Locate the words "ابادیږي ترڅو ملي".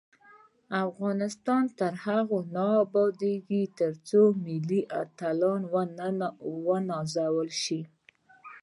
2.83-4.81